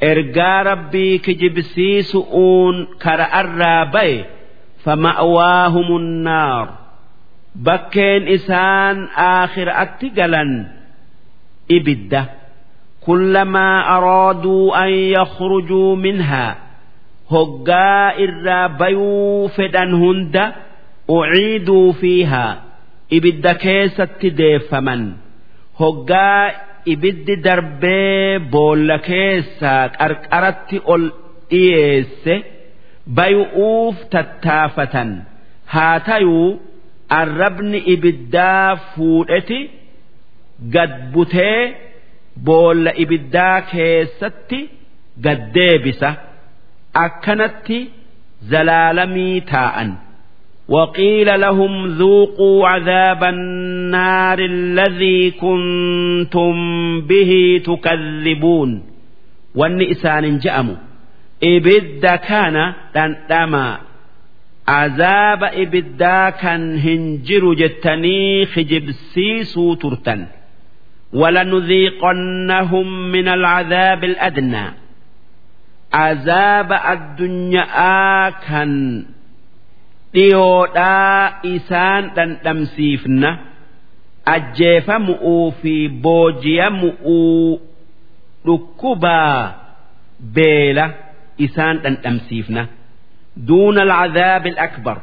إرجاء 0.02 0.62
ربي 0.66 1.18
كجبسي 1.18 2.02
سؤون 2.02 2.86
كرأر 3.02 3.84
بي 3.84 4.24
فمأواهم 4.84 5.96
النار 5.96 6.68
بكين 7.54 8.28
إسان 8.28 9.04
آخر 9.16 9.82
أتقلا 9.82 10.66
إبدة 11.70 12.24
كلما 13.06 13.96
أرادوا 13.96 14.84
أن 14.84 14.88
يخرجوا 14.88 15.96
منها 15.96 16.56
هقا 17.30 18.24
إرا 18.24 18.66
بيو 18.66 19.48
فدن 19.48 19.94
هند 19.94 20.52
أعيدوا 21.10 21.92
فيها 21.92 22.62
إبدة 23.12 23.52
كيسة 23.52 24.08
hoggaa 25.81 26.43
ibiddi 26.93 27.35
darbee 27.45 28.39
boolla 28.53 28.97
keessaa 29.09 29.83
qarqaratti 29.99 30.77
ol 30.93 31.03
dhiyeesse 31.51 32.35
bay'uuf 33.17 33.97
tattaafatan 34.13 35.09
haa 35.73 35.97
tayuu 36.09 36.49
arrabni 37.21 37.79
ibiddaa 37.93 38.69
fuudheti 38.93 39.59
gad 40.75 40.93
butee 41.13 41.59
boolla 42.47 42.91
ibiddaa 43.03 43.57
keessatti 43.73 44.59
gad 45.25 45.41
deebisa 45.55 46.09
akkanatti 47.05 47.77
zalaalamii 48.51 49.37
taa'an. 49.51 49.89
وقيل 50.68 51.40
لهم 51.40 51.86
ذوقوا 51.86 52.68
عذاب 52.68 53.24
النار 53.24 54.38
الذي 54.38 55.30
كنتم 55.30 56.54
به 57.00 57.62
تكذبون 57.64 58.82
والنئسان 59.54 60.38
جأموا 60.38 60.76
إبد 61.44 62.06
كان 62.06 62.72
تنتما 62.94 63.78
عذاب 64.68 65.44
إبدا 65.44 66.30
كان 66.30 66.78
هنجر 66.78 67.54
جتني 67.54 68.46
خجبسي 68.46 69.44
سوترتن 69.44 70.26
ولنذيقنهم 71.12 73.12
من 73.12 73.28
العذاب 73.28 74.04
الأدنى 74.04 74.64
عذاب 75.92 76.72
الدنيا 76.72 78.30
كان 78.30 79.04
dhiyoodhaa 80.13 81.39
isaan 81.55 82.03
dhandhamsiifna 82.15 83.29
ajjeefamu'uu 84.35 85.51
fi 85.61 85.73
booji'amu'uu 86.05 87.61
dhukkubaa 88.45 89.37
beela 90.35 90.85
isaan 91.45 91.75
dhandhamsiifna. 91.83 92.63
Duuna 93.47 93.81
alcadaabi 93.81 94.49
alakbar 94.55 94.97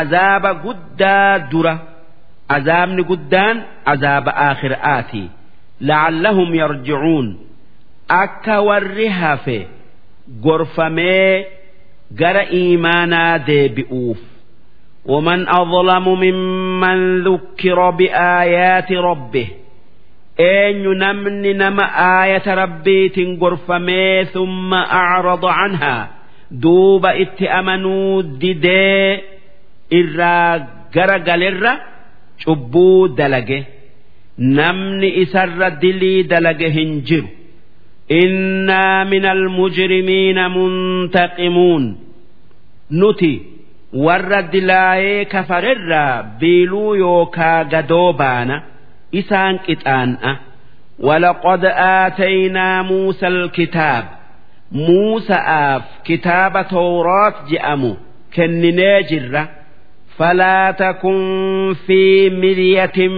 azaaba 0.00 0.50
guddaa 0.64 1.38
dura. 1.50 1.74
Azaabni 2.56 3.02
guddaan 3.10 3.56
azaaba 3.92 4.30
aakhira'aati 4.46 5.22
lacallahum 5.88 6.50
yarjicuun 6.60 7.26
akka 8.22 8.56
warri 8.68 9.06
hafe 9.20 9.58
gorfamee 10.44 11.46
gara 12.19 12.43
iimaanaa 12.59 13.37
deebi'uuf 13.49 14.17
ومن 15.05 15.39
أظلم 15.49 16.05
ممن 16.19 17.23
ذكر 17.23 17.89
بآيات 17.89 18.91
ربه 18.91 19.47
أين 20.39 20.83
نمن 21.03 21.57
نم 21.57 21.79
آية 22.23 22.53
ربي 22.61 23.09
تنقرفمي 23.09 24.25
ثم 24.25 24.73
أعرض 24.73 25.45
عنها 25.45 26.09
دوب 26.51 27.05
اتأمنوا 27.05 28.21
ددي 28.21 29.21
إرا 29.93 30.67
قرقل 30.95 31.43
إرا 31.43 31.73
شبو 32.37 33.07
دلقه 33.07 33.63
نمن 34.39 35.03
إسر 35.21 35.69
دلي 35.69 36.23
دلقه 36.23 36.67
هنجر 36.77 37.23
إنا 38.11 39.03
من 39.03 39.25
المجرمين 39.25 40.37
منتقمون 40.51 41.97
نتي 42.91 43.41
warra 44.05 44.41
dilaayee 44.51 45.25
kafarerraa 45.25 46.23
biiluu 46.39 46.95
yookaa 46.95 47.63
gadoo 47.63 48.13
baana 48.13 48.61
isaan 49.11 49.59
qixaan'a 49.67 50.31
ولقد 50.99 51.65
آتينا 52.05 52.81
موسى 52.81 53.27
الكتاب 53.27 54.03
muusa'aaf 54.75 55.83
kitaaba 56.07 56.63
tawraat 56.73 57.35
je'amu 57.51 57.91
kenninee 58.35 58.99
jirra 59.09 59.43
falaa 60.17 60.73
takun 60.81 61.75
fi 61.85 61.99
miryatin 62.41 63.13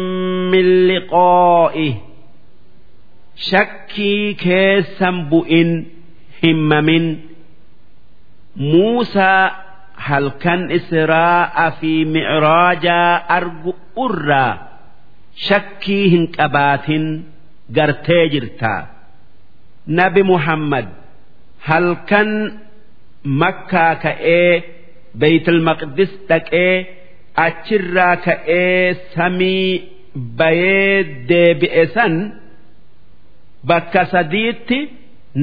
min 0.51 0.65
liqaa'ihi 0.89 1.95
shakkii 3.50 4.34
keessan 4.44 5.16
bu'in 5.30 5.70
himmamin 6.42 7.06
muusaa 8.72 9.44
halkan 10.06 10.60
israa'a 10.78 11.66
fi 11.80 11.92
micraajaa 12.14 13.12
argu 13.36 13.72
irraa 14.06 14.52
shakkii 15.46 16.04
hin 16.14 16.24
qabaatin 16.36 17.04
gartee 17.76 18.24
jirtaa 18.34 18.80
nabi 19.98 20.22
muhammad 20.32 20.86
halkan 21.68 22.30
makkaa 23.40 23.94
ka'ee 24.04 24.52
beeytul 25.20 25.60
maqdis 25.68 26.12
dhaqee 26.28 26.74
achirraa 27.46 28.16
ka'ee 28.26 28.94
samii 29.14 29.66
bayee 30.38 30.96
deebi'e 31.30 31.84
san 31.94 32.14
bakka 33.68 34.02
sadiitti 34.12 34.78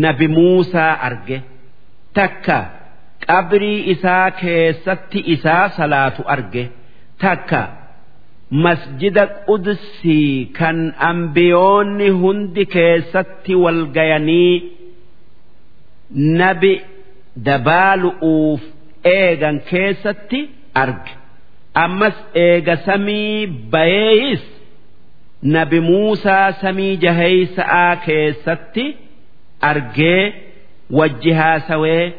nabi 0.04 0.28
muusaa 0.36 0.94
arge. 1.08 1.38
Takka 2.18 2.58
qabrii 3.28 3.80
isaa 3.94 4.32
keessatti 4.42 5.20
isaa 5.36 5.66
salaatu 5.78 6.22
arge. 6.36 6.64
Takka 7.22 7.62
masjida 8.64 9.24
qudsii 9.48 10.30
kan 10.58 10.78
ambiyoonni 11.12 12.10
hundi 12.22 12.64
keessatti 12.76 13.54
wal 13.64 13.82
gayanii 13.98 14.56
nabi 16.40 16.74
dabaalu'uuf 17.48 18.62
eegan 19.16 19.58
keessatti 19.70 20.40
arge. 20.84 21.12
Ammas 21.84 22.18
eega 22.46 22.76
samii 22.86 23.48
bayeeyis 23.74 24.44
nabi 25.42 25.80
muusaa 25.80 26.52
samii 26.62 26.98
jaheeysa'aa 26.98 27.96
keessatti 28.06 28.86
argee 29.62 30.24
wajji 30.98 31.32
haasawee 31.40 32.14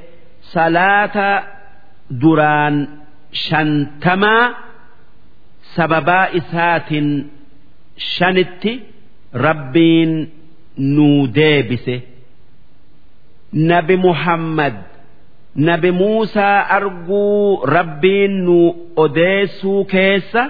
salaata 0.52 1.28
duraan 2.22 2.76
shantamaa 3.33 4.44
sababaa 5.76 6.26
isaatiin 6.40 7.11
shanitti 7.96 8.72
rabbiin 9.46 10.12
nuu 10.76 11.26
deebise. 11.35 12.02
Nabi 13.52 13.96
muhammad 13.96 14.74
nabi 15.54 15.90
muusaa 15.92 16.59
arguu 16.76 17.66
rabbiin 17.76 18.44
nuu 18.44 18.92
odeessuu 18.96 19.85
keessa 19.85 20.42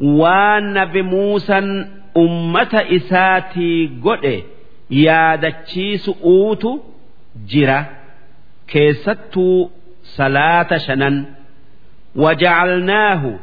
waan 0.00 0.64
nabi 0.72 1.02
muusan 1.02 1.86
ummata 2.14 2.80
isaatii 2.96 3.86
godhe 4.04 4.44
yaadachiisu 4.90 6.16
uutu 6.24 6.84
jira. 7.50 7.78
Keessattuu 8.66 9.70
salaata 10.16 10.78
shanan. 10.78 11.26
Wajacalnaahu 12.16 13.38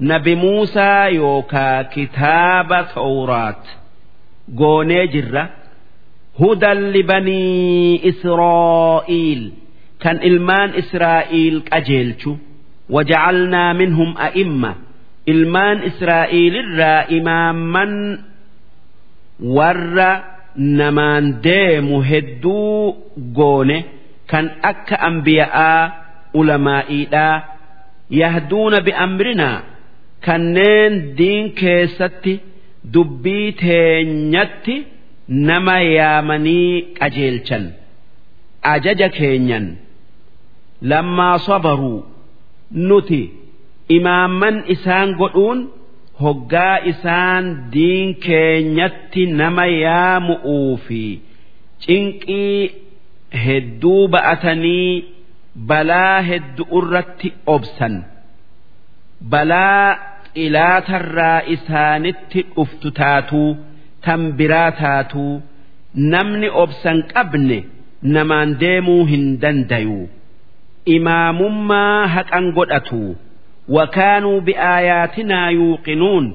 nabi 0.00 0.36
muusaa 0.36 1.08
yookaa 1.08 1.84
kitaaba 1.84 2.82
tawraat 2.94 3.64
goonee 4.54 5.06
jirra. 5.06 5.48
Hudan 6.38 6.90
libanii 6.92 8.00
israa'iil 8.10 9.42
kan 10.02 10.22
ilmaan 10.22 10.70
israa'iil 10.82 11.60
qajeelchu. 11.70 12.38
Wajacalnaa 12.94 13.74
minhum 13.74 14.10
a'imma 14.26 14.72
ilmaan 15.32 15.78
israa'iilirraa 15.90 17.00
imaamman 17.18 17.92
warra 19.56 20.10
namaan 20.80 21.24
deemu 21.46 21.96
hedduu 22.10 22.96
goone 23.38 23.78
kan 24.30 24.46
akka 24.70 24.96
ambiya'aa 25.08 25.82
ulamaa'iidhaa 26.40 27.36
yahduuna 28.20 28.78
bi'amrinaa 28.86 29.58
kanneen 30.26 30.92
diin 31.18 31.44
keessatti 31.60 32.34
dubbii 32.94 33.52
teenyatti 33.62 34.76
nama 35.48 35.76
yaamanii 35.98 36.70
qajeelchan. 36.98 37.64
Ajaja 38.72 39.08
keenyan. 39.18 39.66
Lammaa 40.90 41.38
sabaruu. 41.46 42.00
Nuti 42.88 43.20
imaamman 43.88 44.56
isaan 44.74 45.10
godhuun 45.20 45.60
hoggaa 46.22 46.76
isaan 46.92 47.44
diin 47.72 48.14
keenyatti 48.26 49.22
nama 49.40 49.66
yaamu'uu 49.66 50.76
fi 50.86 51.02
cinqii 51.86 52.70
hedduu 53.46 54.02
ba'atanii 54.14 55.04
balaa 55.68 56.20
hedduu 56.28 56.66
irratti 56.80 57.28
obsan. 57.54 57.94
Balaa 59.30 59.88
xilaatarraa 60.34 61.40
isaanitti 61.54 62.40
dhuftu 62.56 62.88
taatuu 63.00 63.50
tan 64.04 64.22
biraa 64.38 64.70
taatuu 64.80 65.42
namni 66.12 66.48
obsan 66.62 66.98
qabne 67.12 67.58
namaan 68.14 68.50
deemuu 68.62 69.04
hin 69.12 69.26
dandayu 69.42 70.00
imaamummaa 70.96 72.06
haqan 72.14 72.46
godhatu 72.56 73.02
wakaanuu 73.68 74.40
biaayaatinaa 74.40 75.50
yuuqinuun 75.50 76.34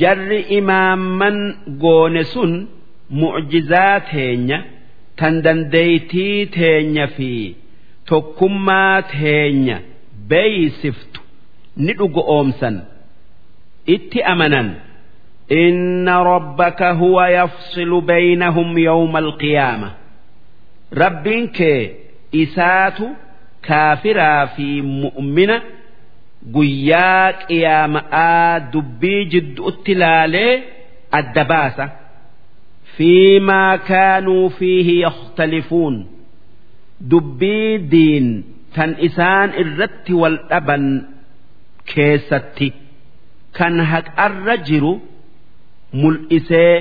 jarri 0.00 0.40
imaamman 0.58 1.38
goone 1.82 2.24
sun 2.24 2.52
mucjizaa 3.20 4.00
teenya 4.10 4.58
tan 5.16 5.42
dandeeytii 5.44 6.46
teenya 6.46 7.06
fi 7.16 7.56
tokkummaa 8.08 9.02
teenya 9.02 9.76
beeysiftu 10.28 11.20
ni 11.76 11.92
dhugo 11.98 12.22
oomsan 12.36 12.76
itti 13.86 14.22
amanan 14.22 14.68
inna 15.48 16.24
rabbaka 16.24 16.92
huwa 17.00 17.30
yafsilu 17.30 18.00
baynahum 18.00 18.78
yawma 18.78 19.18
alqiyaama 19.18 19.90
rabbiin 21.02 21.48
kee 21.58 21.80
isaatu 22.42 23.06
kaafiraa 23.68 24.46
fi 24.56 24.66
mu'mina 24.82 25.56
guyyaa 26.54 27.32
qiyaama'aa 27.48 28.60
dubbii 28.72 29.24
jidduutti 29.34 29.94
laalee 30.02 30.52
adda 31.18 31.44
baasa 31.52 31.84
fiimaa 32.96 33.78
kaanuu 33.90 34.50
fiihi 34.58 34.94
yakhtalifuun 35.00 35.96
dubbii 37.10 37.78
diin 37.92 38.28
tan 38.74 38.96
isaan 39.08 39.50
irratti 39.62 40.12
wal 40.22 40.36
dhaban 40.50 40.84
keessatti 41.94 42.68
kan 43.58 43.80
haqarra 43.92 44.56
jiru 44.68 44.92
mul'isee 46.02 46.74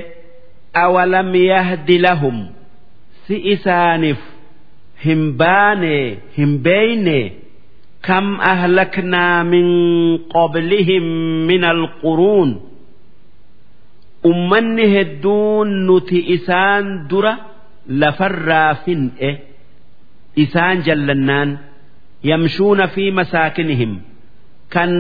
awalam 0.84 1.32
yahdi 1.36 1.98
lahum 2.08 2.38
si 3.28 3.36
isaaniif 3.54 4.22
hin 5.06 5.22
baane 5.42 5.96
hin 6.38 6.52
beeyne 6.68 7.20
ahlaknaa 8.52 9.44
min 9.44 9.68
qablihim 10.34 11.06
min 11.48 11.64
alquruun 11.64 12.50
ummanni 14.24 14.86
hedduun 14.94 15.70
nuti 15.88 16.20
isaan 16.36 16.86
dura 17.10 17.34
lafarraa 18.02 18.76
fin'e 18.86 19.32
isaan 20.44 20.78
jallannaan 20.88 21.50
yamshuuna 22.30 22.88
fi 22.88 23.12
masaakinihim 23.12 23.94
kan 24.74 24.92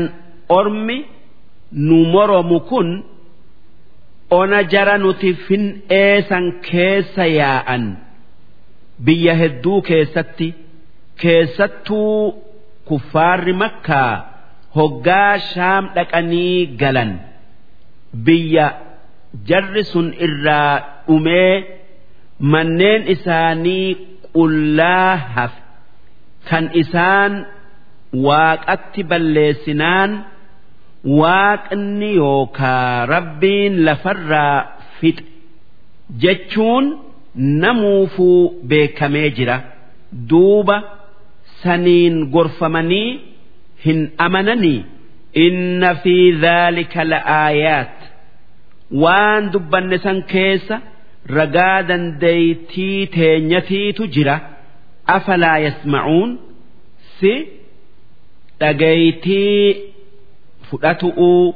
ormi 0.50 0.98
nu 1.72 1.98
moromu 2.14 2.60
kun 2.70 2.90
ona 4.40 4.60
jara 4.64 4.98
nuti 4.98 5.30
fin'eesan 5.48 6.46
keessa 6.70 7.26
yaa'an 7.40 7.84
biyya 9.06 9.34
hedduu 9.42 9.82
keessatti 9.90 10.48
keessattuu 11.22 12.51
kuffaarri 12.91 13.54
makkaa 13.63 14.13
hoggaa 14.77 15.34
shaam 15.51 15.84
dhaqanii 15.95 16.60
galan. 16.82 17.12
Biyya 18.25 18.67
jarri 19.49 19.84
sun 19.91 20.08
irraa 20.27 20.73
dhumee 21.08 21.54
manneen 22.54 23.01
isaanii 23.15 23.88
qullaa 24.36 25.12
hafe 25.36 25.60
kan 26.49 26.65
isaan 26.82 27.34
waaqatti 28.27 29.01
balleessinaan 29.12 30.12
waaqni 31.19 32.10
yookaa 32.21 33.06
rabbiin 33.13 33.73
lafarraa 33.88 34.58
fixe 34.99 35.23
jechuun 36.23 36.86
namuufuu 37.62 38.39
beekamee 38.69 39.30
jira. 39.38 39.58
Duuba 40.30 40.77
saniin 41.63 42.15
gorfamanii 42.36 43.10
hin 43.86 44.00
amananii. 44.26 44.80
Inna 45.45 45.91
fi 46.04 46.15
dhaalika 46.43 47.04
la'aayaat 47.12 47.97
waan 49.04 49.43
dubbanne 49.54 49.97
san 50.06 50.19
keessa 50.32 50.78
ragaa 51.38 51.78
dandeeytii 51.89 53.08
teenyatiitu 53.15 54.04
jira. 54.15 54.36
Afalaa 55.15 55.58
yasmacuun 55.65 56.32
si 57.19 57.34
dhageeytii 58.60 59.76
fudhatu'uu 60.69 61.56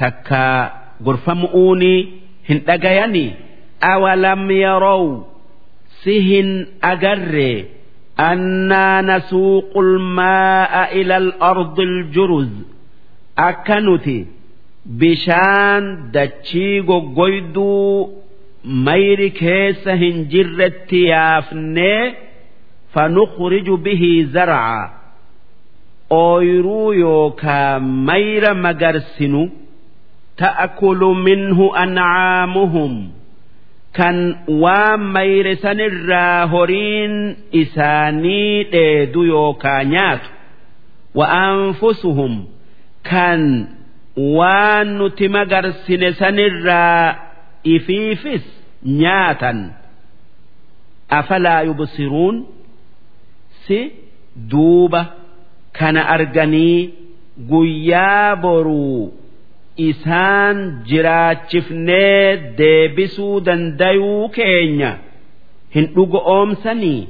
takka 0.00 0.44
gorfamu'uuni 1.04 1.94
hin 2.48 2.58
dhagayanii. 2.68 3.30
Awalam 3.92 4.42
yarow 4.50 5.04
si 6.02 6.14
hin 6.28 6.50
agarree 6.92 7.58
nasuuqu 9.10 9.82
lmaa'a 9.94 10.82
ila 11.00 11.16
al-ardi 11.24 11.82
al-juruz 11.90 12.50
akka 13.48 13.80
nuti 13.86 14.18
bishaan 15.00 15.84
dachii 16.14 16.80
goggoyduu 16.90 18.08
mayri 18.86 19.28
keessa 19.40 19.92
hin 20.02 20.16
jirretti 20.32 21.00
yaafnee 21.12 22.00
fanukhriju 22.94 23.76
bihi 23.86 24.12
zarca 24.34 24.90
ooyruu 26.24 26.92
yookaa 27.04 27.80
mayra 28.08 28.52
magarsinu 28.64 29.42
ta'kulu 30.42 31.08
minhu 31.26 31.66
ancaamuhum 31.84 32.92
kan 33.96 34.16
waan 34.62 35.00
mayre 35.14 35.54
sanirraa 35.62 36.46
horiin 36.52 37.14
isaanii 37.62 38.64
dheedu 38.72 39.22
yookaa 39.32 39.82
nyaatu. 39.92 40.28
Wa 41.18 41.26
anfusuhum 41.46 42.34
kan 43.10 43.42
waan 44.38 44.88
nuti 44.98 45.28
magarsine 45.36 46.12
sanirraa 46.20 47.16
ifiifis 47.74 48.44
nyaatan. 49.00 49.58
Afalaa 51.18 51.62
yubsiruun 51.68 52.36
si 53.66 53.78
duuba 54.50 55.02
kana 55.78 56.02
arganii 56.14 56.94
guyyaa 57.50 58.36
boruu 58.36 59.12
isaan 59.77 60.57
jiraachifnee 60.89 62.37
deebisuu 62.57 63.39
dandayuu 63.45 64.29
keenya 64.29 64.91
hin 65.75 65.85
dhugoomsanii 65.95 67.07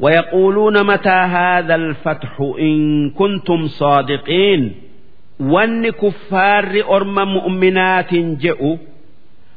ويقولون 0.00 0.82
متى 0.86 1.08
هذا 1.08 1.74
الفتح 1.74 2.40
إن 2.60 3.10
كنتم 3.10 3.66
صادقين 3.66 4.72
وان 5.40 5.90
كفار 5.90 6.84
أرم 6.96 7.14
مؤمنات 7.34 8.14
جئوا 8.14 8.76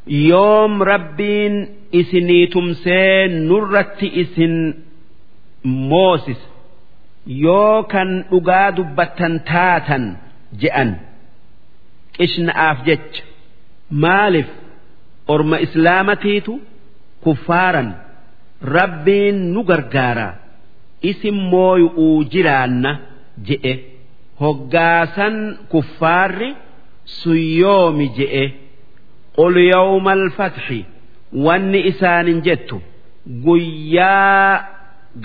يوم 0.08 0.84
ربين 0.84 1.68
إسني 1.96 2.46
تمسين 2.48 3.48
نرت 3.50 4.04
إسن 4.04 4.74
موسس 5.66 6.50
يوكا 7.28 8.24
أقاد 8.34 8.96
بتنتاتا 8.96 10.18
جئا 10.60 11.00
qishna'aaf 12.17 12.79
jecha. 12.87 13.23
Maaliif 14.03 14.47
orma 15.35 15.57
islaamatiitu 15.67 16.53
kuffaaran? 17.25 17.89
Rabbiin 18.77 19.37
nu 19.55 19.61
gargaara. 19.71 20.29
Isin 21.11 21.35
mooyu'uu 21.53 22.25
jiraanna 22.33 22.93
je'e. 23.49 23.75
Hoggaasan 24.41 25.37
kuffaarri 25.73 26.51
suyyoomi 27.21 28.07
je'e. 28.19 28.45
Qul 29.37 29.57
yawma 29.73 30.11
alfatxi 30.19 30.81
wanni 31.45 31.81
isaanin 31.91 32.39
jettu. 32.47 32.77
Guyyaa 33.45 34.69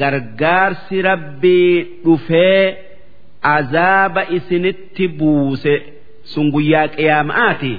gargaarsi 0.02 0.97
rabbii 1.10 1.75
dhufee 2.04 2.65
azaaba 3.56 4.21
isinitti 4.38 5.06
buuse 5.17 5.73
sun 6.34 6.48
guyyaa 6.56 6.88
qiyaama'aati 6.96 7.74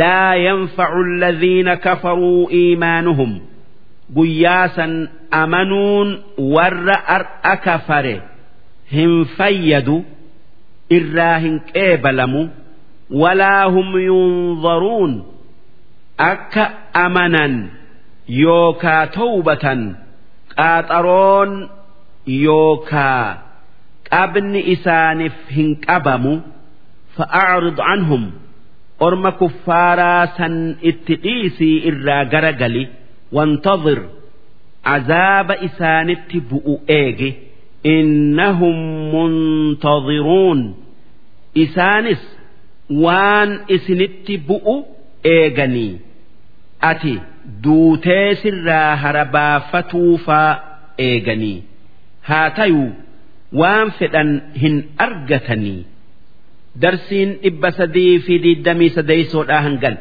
laa 0.00 0.34
yanfacu 0.46 1.00
alladhiina 1.08 1.74
kafaruu 1.86 2.42
iimaanuhum. 2.60 3.32
Guyyaa 4.16 4.68
san 4.76 4.92
amanuun 5.42 6.08
warra 6.54 6.96
ar'a 7.16 7.54
kafare 7.66 8.14
hin 8.92 9.12
fayyadu 9.36 9.96
irraa 10.98 11.38
hin 11.44 11.56
qeebalamu 11.72 12.42
walaa 13.22 13.64
hum 13.74 13.88
yunzaruun. 14.08 15.12
Akka 16.30 16.64
amanan 17.04 17.54
yookaa 18.42 19.04
tawbatan 19.16 19.80
qaaxaroon 20.56 21.52
yookaa 22.44 23.24
qabni 24.10 24.60
isaaniif 24.74 25.36
hin 25.56 25.68
qabamu 25.86 26.32
فأعرض 27.17 27.81
عنهم 27.81 28.31
أرم 29.01 29.29
كفارا 29.29 30.25
سن 30.25 30.75
اتقيسي 30.83 31.89
إرا 31.89 32.23
غرغلي 32.23 32.87
وانتظر 33.31 34.09
عذاب 34.85 35.51
إسان 35.51 36.09
اتبؤ 36.09 36.79
إيجي 36.89 37.33
إنهم 37.85 38.75
منتظرون 39.15 40.75
إسانس 41.57 42.37
وان 42.89 43.59
إسن 43.71 44.01
اتبؤ 44.01 44.85
إيجني 45.25 45.97
أتي 46.83 47.19
دوتي 47.61 48.35
سرا 48.35 48.93
هربا 48.93 49.59
فتوفا 49.59 50.63
إيجني 50.99 51.61
هاتيو 52.25 52.89
وان 53.53 53.89
فدن 53.89 54.41
هن 54.61 54.83
أرجتني 55.01 55.83
darsiin 56.82 57.30
dhibba 57.42 57.70
sadii 57.78 58.18
fi 58.26 58.34
digdamii 58.46 58.90
sadeeysoodhaa 58.98 59.60
hangan 59.66 59.96